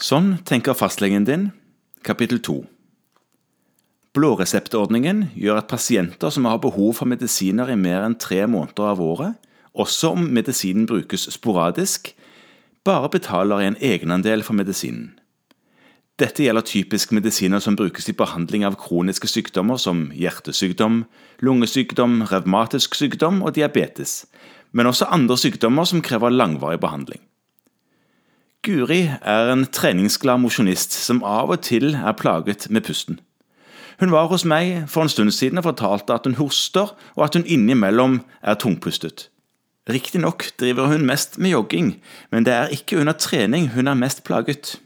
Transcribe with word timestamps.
Sånn 0.00 0.38
tenker 0.48 0.74
fastlegen 0.74 1.26
din. 1.28 1.50
Kapittel 2.02 2.40
2. 2.42 2.64
Blåreseptordningen 4.16 5.28
gjør 5.38 5.60
at 5.60 5.68
pasienter 5.70 6.32
som 6.34 6.48
har 6.50 6.58
behov 6.58 6.96
for 6.98 7.06
medisiner 7.06 7.70
i 7.70 7.76
mer 7.78 8.02
enn 8.02 8.16
tre 8.18 8.42
måneder 8.50 8.90
av 8.90 9.02
året, 9.04 9.36
også 9.70 10.16
om 10.16 10.26
medisinen 10.34 10.88
brukes 10.90 11.28
sporadisk, 11.30 12.10
bare 12.82 13.12
betaler 13.12 13.62
en 13.62 13.78
egenandel 13.78 14.42
for 14.42 14.58
medisinen. 14.58 15.12
Dette 16.20 16.42
gjelder 16.42 16.66
typisk 16.66 17.14
medisiner 17.16 17.62
som 17.64 17.76
brukes 17.78 18.10
i 18.10 18.16
behandling 18.16 18.66
av 18.66 18.74
kroniske 18.82 19.28
sykdommer 19.30 19.78
som 19.80 20.08
hjertesykdom, 20.12 21.04
lungesykdom, 21.40 22.24
revmatisk 22.28 22.98
sykdom 22.98 23.40
og 23.46 23.54
diabetes, 23.56 24.26
men 24.72 24.86
også 24.86 25.08
andre 25.10 25.36
sykdommer 25.38 25.88
som 25.88 26.02
krever 26.02 26.32
langvarig 26.34 26.80
behandling. 26.80 27.22
Guri 28.66 29.06
er 29.08 29.50
en 29.50 29.64
treningsglad 29.72 30.42
mosjonist 30.42 30.92
som 30.92 31.22
av 31.24 31.48
og 31.54 31.62
til 31.64 31.94
er 31.96 32.16
plaget 32.18 32.68
med 32.68 32.84
pusten. 32.84 33.20
Hun 34.00 34.12
var 34.12 34.28
hos 34.32 34.46
meg 34.48 34.86
for 34.88 35.04
en 35.04 35.12
stund 35.12 35.32
siden 35.36 35.60
og 35.60 35.66
fortalte 35.66 36.14
at 36.16 36.28
hun 36.28 36.38
hoster, 36.38 36.92
og 37.16 37.24
at 37.24 37.36
hun 37.36 37.44
innimellom 37.44 38.20
er 38.40 38.56
tungpustet. 38.60 39.28
Riktignok 39.88 40.44
driver 40.60 40.92
hun 40.92 41.04
mest 41.08 41.38
med 41.38 41.50
jogging, 41.50 41.94
men 42.30 42.44
det 42.44 42.52
er 42.52 42.72
ikke 42.72 43.00
under 43.00 43.12
trening 43.12 43.70
hun 43.74 43.88
er 43.88 43.98
mest 43.98 44.24
plaget. 44.24 44.78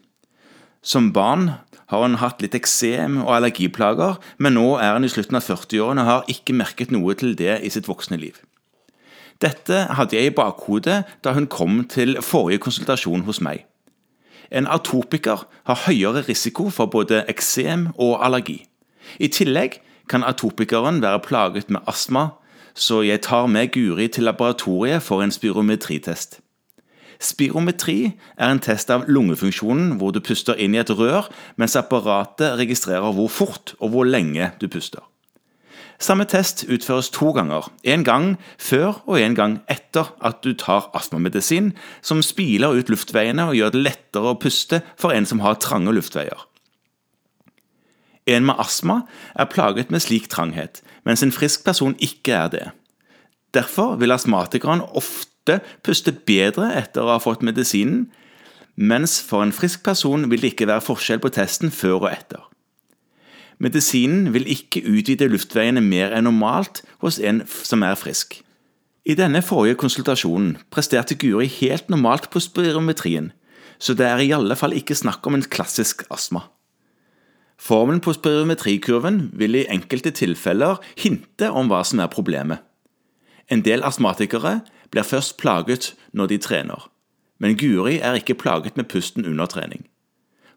Som 0.83 1.13
barn 1.13 1.51
har 1.91 2.03
hun 2.03 2.19
hatt 2.23 2.43
litt 2.43 2.55
eksem 2.55 3.21
og 3.23 3.37
allergiplager, 3.37 4.19
men 4.39 4.55
nå 4.59 4.77
er 4.79 4.95
hun 4.97 5.07
i 5.07 5.13
slutten 5.13 5.39
av 5.39 5.47
40-årene 5.47 6.03
og 6.03 6.11
har 6.11 6.31
ikke 6.31 6.57
merket 6.57 6.95
noe 6.95 7.15
til 7.19 7.35
det 7.39 7.59
i 7.63 7.71
sitt 7.75 7.91
voksne 7.91 8.19
liv. 8.23 8.39
Dette 9.43 9.87
hadde 9.99 10.17
jeg 10.17 10.31
i 10.31 10.35
bakhodet 10.35 11.03
da 11.25 11.33
hun 11.35 11.47
kom 11.51 11.83
til 11.91 12.21
forrige 12.23 12.63
konsultasjon 12.63 13.27
hos 13.27 13.41
meg. 13.45 13.65
En 14.55 14.69
atopiker 14.71 15.47
har 15.67 15.83
høyere 15.87 16.23
risiko 16.29 16.69
for 16.71 16.87
både 16.87 17.25
eksem 17.29 17.89
og 17.99 18.21
allergi. 18.25 18.65
I 19.19 19.29
tillegg 19.29 19.81
kan 20.09 20.25
atopikeren 20.25 21.03
være 21.03 21.21
plaget 21.25 21.71
med 21.71 21.81
astma, 21.87 22.29
så 22.75 23.03
jeg 23.03 23.23
tar 23.23 23.47
med 23.47 23.73
Guri 23.73 24.09
til 24.09 24.25
laboratoriet 24.25 25.03
for 25.03 25.23
en 25.23 25.31
spirometritest. 25.31 26.41
Spirometri 27.21 28.13
er 28.37 28.51
en 28.51 28.61
test 28.61 28.91
av 28.91 29.07
lungefunksjonen 29.09 29.95
hvor 29.99 30.13
du 30.13 30.21
puster 30.21 30.59
inn 30.61 30.75
i 30.75 30.81
et 30.83 30.91
rør, 30.91 31.31
mens 31.57 31.77
apparatet 31.79 32.59
registrerer 32.59 33.15
hvor 33.15 33.31
fort 33.31 33.75
og 33.79 33.95
hvor 33.95 34.09
lenge 34.09 34.51
du 34.61 34.69
puster. 34.69 35.01
Samme 36.03 36.27
test 36.27 36.65
utføres 36.69 37.11
to 37.15 37.31
ganger, 37.33 37.69
en 37.85 38.05
gang 38.05 38.35
før 38.59 38.99
og 39.07 39.21
en 39.21 39.37
gang 39.39 39.59
etter 39.71 40.11
at 40.25 40.41
du 40.45 40.53
tar 40.59 40.91
astmamedisin, 40.95 41.73
som 42.03 42.23
spiler 42.23 42.75
ut 42.75 42.91
luftveiene 42.91 43.47
og 43.51 43.55
gjør 43.59 43.75
det 43.75 43.85
lettere 43.85 44.33
å 44.33 44.41
puste 44.41 44.83
for 45.01 45.15
en 45.15 45.27
som 45.29 45.43
har 45.45 45.61
trange 45.63 45.95
luftveier. 45.95 46.49
En 48.27 48.47
med 48.49 48.59
astma 48.59 49.03
er 49.37 49.51
plaget 49.53 49.91
med 49.93 50.03
slik 50.03 50.31
tranghet, 50.33 50.81
mens 51.05 51.23
en 51.23 51.33
frisk 51.33 51.65
person 51.65 51.95
ikke 52.03 52.33
er 52.33 52.49
det. 52.53 52.67
Derfor 53.55 53.99
vil 54.01 54.15
astmatikeren 54.15 54.83
ofte 54.97 55.61
puste 55.85 56.13
bedre 56.27 56.73
etter 56.75 57.05
å 57.05 57.15
ha 57.15 57.21
fått 57.23 57.45
medisinen, 57.45 58.09
mens 58.75 59.21
for 59.23 59.45
en 59.45 59.55
frisk 59.55 59.85
person 59.87 60.27
vil 60.31 60.43
det 60.43 60.55
ikke 60.55 60.71
være 60.73 60.83
forskjell 60.83 61.21
på 61.23 61.31
testen 61.37 61.71
før 61.71 62.01
og 62.01 62.11
etter. 62.11 62.43
Medisinen 63.59 64.33
vil 64.35 64.49
ikke 64.51 64.83
utvide 64.89 65.29
luftveiene 65.31 65.83
mer 65.85 66.15
enn 66.15 66.27
normalt 66.27 66.83
hos 67.05 67.21
en 67.23 67.43
som 67.47 67.85
er 67.87 67.99
frisk. 67.99 68.41
I 69.05 69.15
denne 69.19 69.43
forrige 69.45 69.77
konsultasjonen 69.79 70.57
presterte 70.73 71.17
Guri 71.21 71.47
helt 71.61 71.91
normalt 71.93 72.31
på 72.33 72.41
spirometrien, 72.41 73.33
så 73.79 73.95
det 73.95 74.07
er 74.09 74.23
i 74.25 74.33
alle 74.33 74.57
fall 74.57 74.73
ikke 74.73 74.97
snakk 74.97 75.27
om 75.29 75.37
en 75.37 75.45
klassisk 75.45 76.07
astma. 76.11 76.47
Formen 77.61 78.01
på 78.01 78.13
spirometrikurven 78.17 79.31
vil 79.33 79.61
i 79.61 79.67
enkelte 79.71 80.11
tilfeller 80.11 80.81
hinte 80.99 81.51
om 81.51 81.69
hva 81.71 81.85
som 81.87 82.01
er 82.03 82.11
problemet. 82.13 82.65
En 83.53 83.63
del 83.63 83.85
astmatikere 83.85 84.63
blir 84.91 85.07
først 85.07 85.37
plaget 85.39 85.93
når 86.13 86.33
de 86.33 86.39
trener, 86.39 86.89
men 87.39 87.59
Guri 87.61 87.99
er 88.01 88.19
ikke 88.19 88.39
plaget 88.41 88.77
med 88.77 88.89
pusten 88.89 89.27
under 89.29 89.47
trening. 89.47 89.85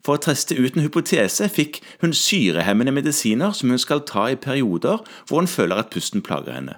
For 0.08 0.16
å 0.16 0.24
teste 0.24 0.56
ut 0.56 0.78
en 0.78 0.86
hypotese 0.86 1.50
fikk 1.52 1.82
hun 2.00 2.14
syrehemmende 2.16 2.94
medisiner 2.96 3.52
som 3.52 3.74
hun 3.74 3.82
skal 3.84 4.06
ta 4.08 4.30
i 4.32 4.38
perioder 4.40 5.02
hvor 5.28 5.42
hun 5.42 5.50
føler 5.52 5.82
at 5.82 5.90
pusten 5.92 6.22
plager 6.24 6.54
henne. 6.56 6.78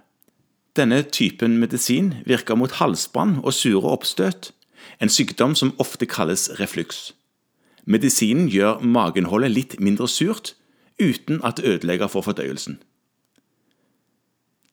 Denne 0.73 1.03
typen 1.06 1.59
medisin 1.62 2.16
virker 2.25 2.57
mot 2.57 2.73
halsbrann 2.79 3.35
og 3.44 3.53
sure 3.53 3.85
oppstøt, 3.85 4.50
en 4.97 5.13
sykdom 5.13 5.53
som 5.53 5.75
ofte 5.78 6.07
kalles 6.09 6.47
refluks. 6.57 7.12
Medisinen 7.85 8.47
gjør 8.50 8.81
magenholdet 8.81 9.53
litt 9.53 9.75
mindre 9.78 10.07
surt, 10.09 10.56
uten 10.97 11.38
at 11.45 11.59
det 11.59 11.69
ødelegger 11.69 12.09
for 12.09 12.25
fordøyelsen. 12.25 12.79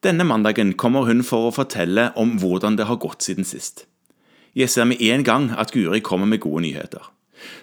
Denne 0.00 0.24
mandagen 0.24 0.72
kommer 0.80 1.04
hun 1.10 1.20
for 1.24 1.50
å 1.50 1.52
fortelle 1.52 2.08
om 2.16 2.38
hvordan 2.40 2.80
det 2.80 2.88
har 2.88 3.02
gått 3.04 3.28
siden 3.28 3.44
sist. 3.44 3.84
Jeg 4.56 4.72
ser 4.72 4.88
med 4.88 5.04
en 5.04 5.26
gang 5.28 5.50
at 5.52 5.76
Guri 5.76 6.00
kommer 6.00 6.24
med 6.24 6.40
gode 6.40 6.64
nyheter. 6.64 7.12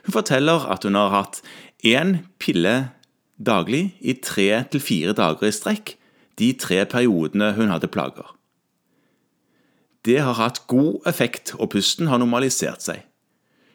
Hun 0.06 0.16
forteller 0.16 0.68
at 0.72 0.84
hun 0.88 0.98
har 1.00 1.14
hatt 1.14 1.42
én 1.84 2.18
pille 2.40 2.92
daglig 3.38 3.94
i 4.02 4.16
tre 4.24 4.64
til 4.72 4.84
fire 4.84 5.14
dager 5.18 5.50
i 5.50 5.56
strekk 5.56 5.96
de 6.40 6.54
tre 6.58 6.84
periodene 6.90 7.54
hun 7.58 7.72
hadde 7.74 7.90
plager. 7.92 8.34
Det 10.04 10.20
har 10.20 10.36
hatt 10.36 10.66
god 10.68 11.06
effekt, 11.08 11.54
og 11.60 11.72
pusten 11.72 12.10
har 12.12 12.20
normalisert 12.20 12.84
seg. 12.84 13.06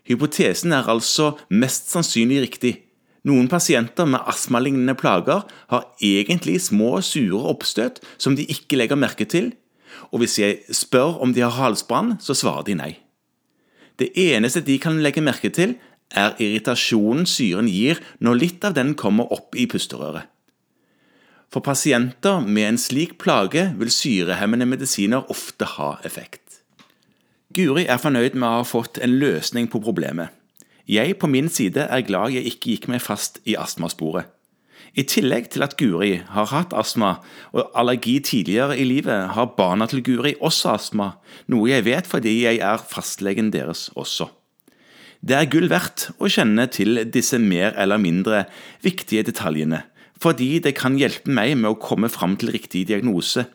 Hypotesen 0.09 0.75
er 0.77 0.89
altså 0.89 1.35
mest 1.49 1.91
sannsynlig 1.93 2.43
riktig. 2.45 2.75
Noen 3.29 3.49
pasienter 3.51 4.09
med 4.09 4.25
astmalignende 4.31 4.95
plager 4.97 5.45
har 5.73 5.89
egentlig 6.05 6.61
små, 6.65 7.01
sure 7.05 7.41
oppstøt 7.51 8.01
som 8.17 8.37
de 8.37 8.47
ikke 8.49 8.79
legger 8.81 9.01
merke 9.01 9.27
til, 9.29 9.53
og 10.13 10.23
hvis 10.23 10.39
jeg 10.41 10.61
spør 10.73 11.19
om 11.25 11.35
de 11.35 11.45
har 11.45 11.57
halsbrann, 11.57 12.17
så 12.21 12.37
svarer 12.37 12.65
de 12.69 12.77
nei. 12.79 12.93
Det 13.99 14.13
eneste 14.15 14.63
de 14.63 14.77
kan 14.79 15.01
legge 15.03 15.25
merke 15.25 15.51
til, 15.51 15.75
er 16.17 16.37
irritasjonen 16.41 17.27
syren 17.29 17.69
gir 17.69 18.01
når 18.25 18.41
litt 18.43 18.65
av 18.65 18.77
den 18.79 18.95
kommer 18.99 19.31
opp 19.35 19.57
i 19.57 19.67
pusterøret. 19.71 20.27
For 21.49 21.65
pasienter 21.65 22.45
med 22.45 22.67
en 22.69 22.81
slik 22.81 23.17
plage 23.21 23.71
vil 23.81 23.93
syrehemmende 23.93 24.69
medisiner 24.69 25.25
ofte 25.33 25.65
ha 25.79 25.95
effekt. 26.05 26.61
Guri 27.57 27.87
er 27.89 28.01
fornøyd 28.01 28.37
med 28.37 28.45
å 28.45 28.59
ha 28.61 28.67
fått 28.69 29.01
en 29.01 29.17
løsning 29.21 29.71
på 29.73 29.81
problemet. 29.81 30.29
Jeg 30.89 31.17
på 31.21 31.29
min 31.29 31.49
side 31.53 31.87
er 31.89 32.05
glad 32.05 32.35
jeg 32.37 32.49
ikke 32.49 32.75
gikk 32.75 32.89
meg 32.93 33.01
fast 33.05 33.41
i 33.49 33.57
astmasporet. 33.57 34.29
I 34.97 35.05
tillegg 35.09 35.51
til 35.53 35.65
at 35.65 35.77
Guri 35.81 36.15
har 36.33 36.49
hatt 36.49 36.73
astma 36.77 37.19
og 37.53 37.73
allergi 37.77 38.19
tidligere 38.25 38.77
i 38.79 38.87
livet, 38.89 39.35
har 39.37 39.53
barna 39.57 39.89
til 39.89 40.03
Guri 40.05 40.35
også 40.41 40.73
astma, 40.77 41.11
noe 41.49 41.69
jeg 41.69 41.85
vet 41.89 42.09
fordi 42.09 42.39
jeg 42.45 42.61
er 42.65 42.81
fastlegen 42.81 43.53
deres 43.53 43.89
også. 43.97 44.31
Det 45.19 45.35
er 45.35 45.51
gull 45.51 45.67
verdt 45.71 46.09
å 46.23 46.31
kjenne 46.31 46.69
til 46.71 47.03
disse 47.11 47.41
mer 47.43 47.75
eller 47.81 47.99
mindre 47.99 48.45
viktige 48.85 49.27
detaljene, 49.27 49.83
fordi 50.23 50.59
det 50.63 50.77
kan 50.79 50.99
hjelpe 50.99 51.31
meg 51.31 51.57
med 51.59 51.73
å 51.73 51.81
komme 51.83 52.11
fram 52.13 52.37
til 52.39 52.53
riktig 52.55 52.87
diagnose. 52.91 53.49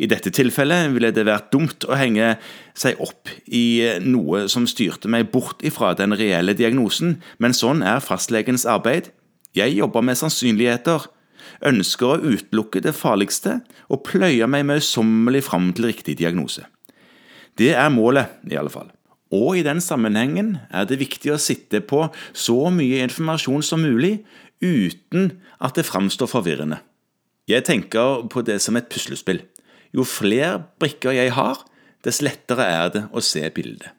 I 0.00 0.08
dette 0.10 0.32
tilfellet 0.34 0.90
ville 0.94 1.12
det 1.14 1.26
vært 1.28 1.50
dumt 1.52 1.84
å 1.86 1.96
henge 1.98 2.34
seg 2.78 2.98
opp 3.04 3.30
i 3.46 3.84
noe 4.02 4.46
som 4.50 4.66
styrte 4.70 5.10
meg 5.12 5.30
bort 5.32 5.62
ifra 5.66 5.92
den 5.94 6.16
reelle 6.16 6.56
diagnosen, 6.56 7.18
men 7.38 7.54
sånn 7.56 7.84
er 7.86 8.02
fastlegens 8.02 8.66
arbeid. 8.66 9.12
Jeg 9.54 9.76
jobber 9.76 10.02
med 10.06 10.18
sannsynligheter, 10.18 11.06
ønsker 11.66 12.14
å 12.14 12.20
utelukke 12.22 12.82
det 12.82 12.96
farligste 12.96 13.60
og 13.90 14.02
pløyer 14.08 14.48
meg 14.50 14.66
møysommelig 14.70 15.44
fram 15.46 15.70
til 15.76 15.90
riktig 15.90 16.16
diagnose. 16.20 16.64
Det 17.58 17.74
er 17.76 17.92
målet, 17.92 18.40
i 18.48 18.56
alle 18.56 18.72
fall. 18.72 18.88
Og 19.30 19.58
i 19.58 19.62
den 19.62 19.80
sammenhengen 19.80 20.56
er 20.74 20.86
det 20.90 20.98
viktig 20.98 21.30
å 21.30 21.38
sitte 21.38 21.80
på 21.80 22.08
så 22.34 22.70
mye 22.74 23.04
informasjon 23.06 23.62
som 23.62 23.84
mulig 23.84 24.24
uten 24.60 25.36
at 25.62 25.78
det 25.78 25.86
framstår 25.86 26.30
forvirrende. 26.30 26.80
Jeg 27.48 27.64
tenker 27.66 28.26
på 28.30 28.42
det 28.42 28.60
som 28.62 28.76
et 28.76 28.90
puslespill. 28.90 29.40
Jo 29.94 30.04
flere 30.06 30.64
brikker 30.82 31.14
jeg 31.14 31.32
har, 31.34 31.62
dess 32.04 32.20
lettere 32.22 32.66
er 32.66 32.92
det 32.94 33.06
å 33.12 33.22
se 33.22 33.42
bildet. 33.54 33.90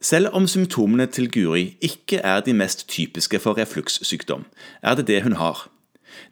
Selv 0.00 0.36
om 0.36 0.44
symptomene 0.46 1.06
til 1.08 1.30
Guri 1.32 1.78
ikke 1.84 2.20
er 2.20 2.42
de 2.44 2.52
mest 2.54 2.84
typiske 2.92 3.40
for 3.40 3.56
reflukssykdom, 3.58 4.44
er 4.82 4.94
det 4.94 5.06
det 5.08 5.22
hun 5.24 5.38
har. 5.40 5.66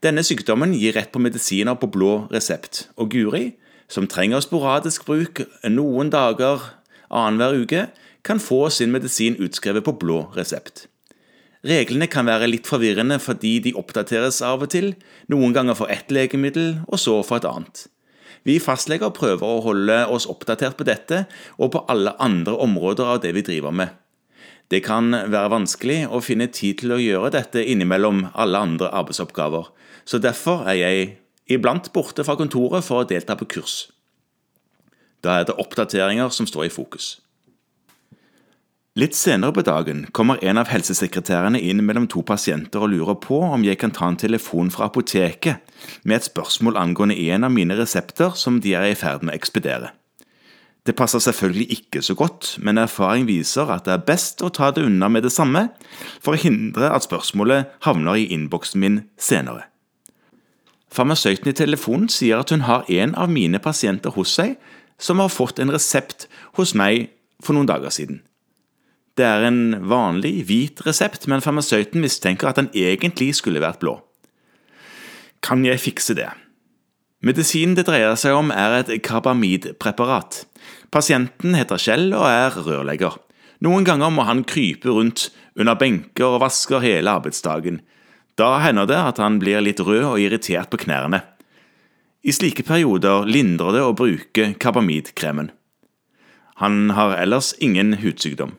Denne 0.05 0.23
sykdommen 0.25 0.75
gir 0.77 0.95
rett 0.97 1.11
på 1.12 1.21
medisiner 1.21 1.75
på 1.75 1.89
blå 1.91 2.29
resept, 2.33 2.89
og 2.97 3.11
Guri, 3.11 3.57
som 3.89 4.07
trenger 4.09 4.45
sporadisk 4.45 5.05
bruk 5.09 5.43
noen 5.69 6.12
dager 6.12 6.62
annenhver 7.14 7.62
uke 7.62 7.87
kan 8.25 8.40
få 8.40 8.66
sin 8.72 8.93
medisin 8.94 9.37
utskrevet 9.37 9.84
på 9.87 9.96
blå 10.00 10.25
resept. 10.37 10.87
Reglene 11.64 12.11
kan 12.12 12.28
være 12.28 12.50
litt 12.50 12.69
forvirrende 12.69 13.16
fordi 13.22 13.56
de 13.64 13.72
oppdateres 13.81 14.43
av 14.44 14.66
og 14.66 14.72
til, 14.75 14.93
noen 15.32 15.55
ganger 15.56 15.78
for 15.78 15.93
ett 15.93 16.12
legemiddel 16.12 16.82
og 16.84 17.00
så 17.00 17.20
for 17.25 17.40
et 17.40 17.49
annet. 17.49 17.87
Vi 18.44 18.58
fastleger 18.61 19.14
prøver 19.16 19.44
å 19.49 19.62
holde 19.64 20.02
oss 20.12 20.26
oppdatert 20.28 20.76
på 20.76 20.84
dette 20.84 21.22
og 21.56 21.72
på 21.72 21.84
alle 21.88 22.12
andre 22.20 22.58
områder 22.61 23.14
av 23.14 23.22
det 23.25 23.32
vi 23.37 23.44
driver 23.46 23.72
med. 23.72 23.88
Det 24.69 24.82
kan 24.84 25.12
være 25.12 25.52
vanskelig 25.52 25.99
å 26.12 26.20
finne 26.25 26.50
tid 26.52 26.82
til 26.82 26.93
å 26.93 27.00
gjøre 27.00 27.32
dette 27.32 27.64
innimellom 27.64 28.26
alle 28.32 28.61
andre 28.69 28.93
arbeidsoppgaver, 28.93 29.69
så 30.05 30.20
derfor 30.20 30.64
er 30.69 30.81
jeg 30.81 31.11
iblant 31.52 31.90
borte 31.93 32.25
fra 32.25 32.37
kontoret 32.37 32.84
for 32.84 33.02
å 33.02 33.08
delta 33.08 33.37
på 33.40 33.49
kurs. 33.56 33.94
Da 35.25 35.41
er 35.41 35.49
det 35.49 35.56
oppdateringer 35.61 36.29
som 36.29 36.47
står 36.47 36.69
i 36.69 36.73
fokus. 36.73 37.15
Litt 38.94 39.17
senere 39.19 39.50
på 39.56 39.65
dagen 39.67 40.05
kommer 40.15 40.38
en 40.47 40.61
av 40.61 40.69
helsesekretærene 40.71 41.59
inn 41.59 41.81
mellom 41.82 42.05
to 42.06 42.21
pasienter 42.23 42.85
og 42.85 42.93
lurer 42.93 43.17
på 43.19 43.41
om 43.43 43.65
jeg 43.67 43.81
kan 43.81 43.91
ta 43.91 44.06
en 44.06 44.21
telefon 44.21 44.71
fra 44.71 44.87
apoteket 44.87 45.65
med 46.05 46.21
et 46.21 46.29
spørsmål 46.29 46.79
angående 46.79 47.17
en 47.32 47.49
av 47.49 47.50
mine 47.50 47.75
resepter 47.75 48.37
som 48.38 48.61
de 48.62 48.76
er 48.79 48.93
i 48.93 48.99
ferd 48.99 49.26
med 49.26 49.35
å 49.35 49.41
ekspedere. 49.41 49.91
Det 50.87 50.94
passer 50.94 51.19
selvfølgelig 51.19 51.67
ikke 51.79 52.05
så 52.05 52.15
godt, 52.15 52.53
men 52.62 52.79
erfaring 52.79 53.26
viser 53.26 53.73
at 53.73 53.88
det 53.88 53.97
er 53.97 54.06
best 54.06 54.44
å 54.44 54.53
ta 54.53 54.69
det 54.71 54.85
unna 54.85 55.09
med 55.09 55.25
det 55.25 55.32
samme, 55.32 55.71
for 56.23 56.37
å 56.37 56.43
hindre 56.44 56.93
at 56.93 57.09
spørsmålet 57.09 57.73
havner 57.88 58.21
i 58.21 58.29
innboksen 58.37 58.85
min 58.85 59.00
senere. 59.19 59.65
Farmasøyten 60.94 61.50
i 61.50 61.56
telefonen 61.56 62.06
sier 62.12 62.44
at 62.44 62.53
hun 62.55 62.69
har 62.69 62.85
en 62.87 63.17
av 63.19 63.32
mine 63.32 63.59
pasienter 63.59 64.15
hos 64.15 64.37
seg 64.37 64.55
som 64.99 65.20
har 65.23 65.32
fått 65.32 65.58
en 65.58 65.73
resept 65.75 66.29
hos 66.58 66.75
meg 66.79 67.11
for 67.43 67.56
noen 67.56 67.69
dager 67.69 67.93
siden. 67.94 68.23
Det 69.14 69.26
er 69.26 69.46
en 69.46 69.87
vanlig, 69.87 70.41
hvit 70.49 70.81
resept, 70.87 71.29
men 71.31 71.43
farmasøyten 71.44 72.02
mistenker 72.02 72.50
at 72.50 72.58
den 72.58 72.70
egentlig 72.75 73.37
skulle 73.38 73.62
vært 73.62 73.79
blå. 73.82 74.00
Kan 75.44 75.62
jeg 75.67 75.82
fikse 75.82 76.17
det? 76.19 76.31
Medisinen 77.25 77.76
det 77.79 77.87
dreier 77.88 78.17
seg 78.20 78.35
om, 78.37 78.50
er 78.50 78.81
et 78.81 78.91
karbamidpreparat. 79.06 80.43
Pasienten 80.93 81.55
heter 81.56 81.81
Kjell 81.81 82.11
og 82.12 82.26
er 82.26 82.58
rørlegger. 82.67 83.17
Noen 83.64 83.87
ganger 83.87 84.11
må 84.12 84.26
han 84.29 84.43
krype 84.44 84.90
rundt 84.93 85.29
under 85.56 85.79
benker 85.79 86.35
og 86.35 86.43
vasker 86.43 86.82
hele 86.85 87.14
arbeidsdagen. 87.14 87.81
Da 88.37 88.58
hender 88.64 88.88
det 88.90 88.99
at 88.99 89.20
han 89.23 89.38
blir 89.38 89.62
litt 89.62 89.81
rød 89.81 90.05
og 90.08 90.19
irritert 90.20 90.73
på 90.73 90.82
knærne. 90.85 91.23
I 92.25 92.32
slike 92.32 92.65
perioder 92.65 93.26
lindrer 93.29 93.76
det 93.76 93.85
å 93.85 93.97
bruke 93.97 94.47
karbamidkremen. 94.56 95.50
Han 96.62 96.94
har 96.97 97.19
ellers 97.21 97.53
ingen 97.61 97.99
hudsykdom. 98.00 98.55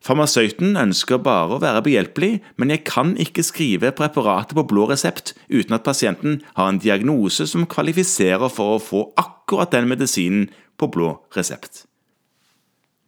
Farmasøyten 0.00 0.78
ønsker 0.80 1.20
bare 1.20 1.58
å 1.58 1.60
være 1.60 1.82
behjelpelig, 1.84 2.38
men 2.56 2.72
jeg 2.72 2.86
kan 2.88 3.12
ikke 3.20 3.44
skrive 3.44 3.90
preparatet 3.92 4.56
på 4.56 4.64
blå 4.70 4.86
resept 4.88 5.34
uten 5.52 5.76
at 5.76 5.84
pasienten 5.84 6.38
har 6.56 6.70
en 6.70 6.80
diagnose 6.80 7.44
som 7.50 7.68
kvalifiserer 7.68 8.48
for 8.48 8.78
å 8.78 8.80
få 8.80 9.02
akkurat 9.20 9.74
den 9.76 9.90
medisinen 9.90 10.48
på 10.80 10.88
blå 10.88 11.18
resept. 11.36 11.84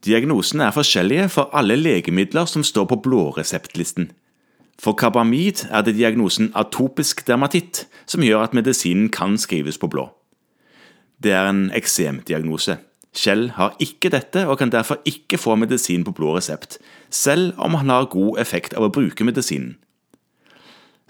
Diagnosene 0.05 0.67
er 0.67 0.77
forskjellige 0.77 1.31
for 1.33 1.49
alle 1.57 1.79
legemidler 1.81 2.45
som 2.51 2.67
står 2.67 2.91
på 2.91 3.01
blåreseptlisten. 3.07 4.11
For 4.83 4.99
karbamid 4.99 5.69
er 5.71 5.85
det 5.87 5.95
diagnosen 5.95 6.51
atopisk 6.59 7.23
dermatitt 7.29 7.85
som 8.11 8.25
gjør 8.27 8.49
at 8.49 8.57
medisinen 8.57 9.13
kan 9.15 9.37
skrives 9.39 9.79
på 9.79 9.87
blå. 9.93 10.09
Det 11.23 11.31
er 11.31 11.47
en 11.47 11.69
eksemdiagnose. 11.71 12.81
Kjell 13.15 13.53
har 13.55 13.77
ikke 13.85 14.11
dette 14.11 14.43
og 14.49 14.57
kan 14.59 14.73
derfor 14.73 14.99
ikke 15.07 15.39
få 15.39 15.55
medisin 15.61 16.03
på 16.03 16.15
blå 16.17 16.33
resept, 16.35 16.81
selv 17.11 17.53
om 17.63 17.77
han 17.79 17.93
har 17.93 18.09
god 18.11 18.41
effekt 18.43 18.75
av 18.75 18.89
å 18.89 18.91
bruke 18.91 19.23
medisinen. 19.23 19.77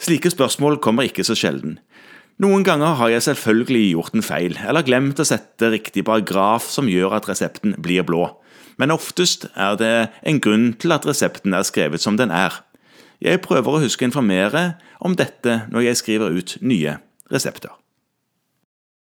Slike 0.03 0.33
spørsmål 0.35 0.81
kommer 0.83 1.07
ikke 1.07 1.25
så 1.25 1.37
sjelden. 1.39 1.79
Noen 2.43 2.65
ganger 2.67 2.99
har 2.99 3.13
jeg 3.13 3.25
selvfølgelig 3.29 3.85
gjort 3.93 4.17
en 4.19 4.27
feil, 4.27 4.59
eller 4.67 4.85
glemt 4.85 5.21
å 5.23 5.27
sette 5.29 5.71
riktig 5.71 6.05
paragraf 6.09 6.67
som 6.75 6.91
gjør 6.91 7.15
at 7.21 7.29
resepten 7.31 7.77
blir 7.81 8.05
blå, 8.05 8.27
men 8.83 8.93
oftest 8.93 9.47
er 9.55 9.79
det 9.79 9.95
en 10.27 10.41
grunn 10.43 10.73
til 10.83 10.93
at 10.97 11.07
resepten 11.07 11.55
er 11.55 11.65
skrevet 11.69 12.03
som 12.03 12.19
den 12.19 12.35
er. 12.35 12.59
Jeg 13.23 13.43
prøver 13.45 13.77
å 13.77 13.83
huske 13.85 14.03
å 14.03 14.11
informere 14.11 14.73
om 15.01 15.15
dette 15.19 15.63
når 15.71 15.87
jeg 15.87 16.01
skriver 16.01 16.35
ut 16.35 16.57
nye 16.61 16.99
resepter. 17.31 17.71